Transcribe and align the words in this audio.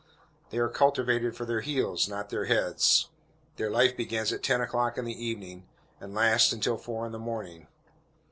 They 0.49 0.57
are 0.57 0.67
cultivated 0.67 1.37
for 1.37 1.45
their 1.45 1.61
heels, 1.61 2.09
not 2.09 2.31
their 2.31 2.45
heads. 2.45 3.09
Their 3.57 3.69
life 3.69 3.95
begins 3.95 4.33
at 4.33 4.41
ten 4.41 4.59
o'clock 4.59 4.97
in 4.97 5.05
the 5.05 5.13
evening, 5.25 5.67
and 5.99 6.15
lasts 6.15 6.51
until 6.51 6.77
four 6.79 7.05
in 7.05 7.11
the 7.11 7.19
morning. 7.19 7.67